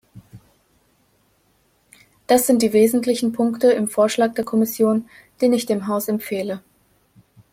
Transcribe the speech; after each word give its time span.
Das 2.25 2.47
sind 2.47 2.63
die 2.63 2.73
wesentlichen 2.73 3.33
Punkte 3.33 3.67
im 3.71 3.87
Vorschlag 3.87 4.33
der 4.33 4.43
Kommission, 4.43 5.07
den 5.41 5.53
ich 5.53 5.67
dem 5.67 5.85
Haus 5.85 6.07
empfehle. 6.07 6.63